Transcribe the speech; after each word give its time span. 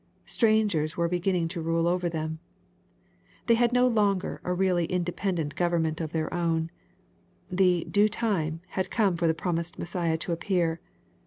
Strangers 0.25 0.97
were 0.97 1.07
beginning 1.07 1.47
to 1.49 1.61
rule 1.61 1.85
over 1.87 2.09
them. 2.09 2.39
They 3.45 3.53
had 3.53 3.71
no 3.71 3.87
longer 3.87 4.41
a 4.43 4.51
really 4.51 4.85
inde 4.91 5.15
pendent 5.15 5.53
government 5.53 6.01
ef 6.01 6.11
their 6.11 6.33
own. 6.33 6.71
The 7.51 7.83
"due 7.83 8.09
time" 8.09 8.61
had 8.69 8.89
come 8.89 9.15
for 9.15 9.27
the 9.27 9.35
promised 9.35 9.77
Messiah 9.77 10.17
to 10.17 10.31
appear. 10.31 10.79